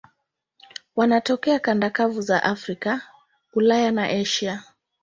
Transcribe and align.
Wanatokea 0.95 1.59
kanda 1.59 1.89
kavu 1.89 2.21
za 2.21 2.43
Afrika, 2.43 3.01
Ulaya 3.53 3.91
na 3.91 4.03
Asia. 4.09 4.63